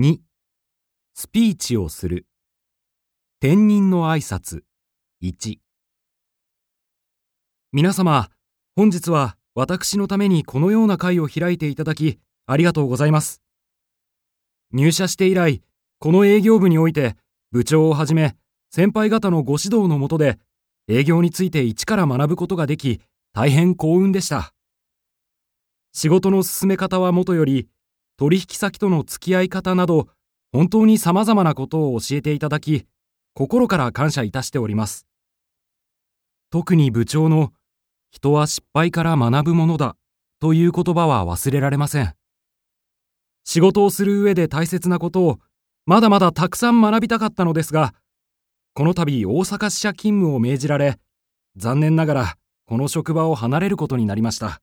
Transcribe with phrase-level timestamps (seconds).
[0.00, 0.16] 2
[1.12, 2.26] スピーチをする。
[3.38, 4.62] 転任の挨拶。
[5.22, 5.58] 1
[7.70, 8.30] 皆様
[8.74, 13.42] 本日は私のためにこのような会を開いていただきありがとうございます。
[14.72, 15.60] 入社して以来
[15.98, 17.16] この営業部において
[17.52, 18.36] 部長をはじめ
[18.70, 20.38] 先輩方のご指導のもとで
[20.88, 23.02] 営業について一から学ぶことができ
[23.34, 24.54] 大変幸運でした。
[25.92, 27.68] 仕事の進め方はもとより
[28.20, 30.06] 取引先との付き合い方など
[30.52, 32.84] 本当に様々なことを教えていただき
[33.32, 35.06] 心から感謝いたしております。
[36.50, 37.54] 特に部長の
[38.10, 39.96] 人は失敗から学ぶものだ
[40.38, 42.12] という言葉は忘れられません。
[43.44, 45.38] 仕事をする上で大切なことを
[45.86, 47.94] まだまだたくさん学びたかったのですが
[48.74, 50.98] この度大阪支社勤務を命じられ
[51.56, 52.34] 残念ながら
[52.66, 54.60] この職場を離れることになりました。